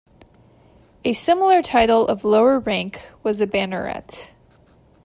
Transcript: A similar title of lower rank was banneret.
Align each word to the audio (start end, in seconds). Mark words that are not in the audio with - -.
A 1.05 1.13
similar 1.13 1.61
title 1.61 2.07
of 2.07 2.23
lower 2.23 2.57
rank 2.57 3.11
was 3.21 3.37
banneret. 3.45 4.31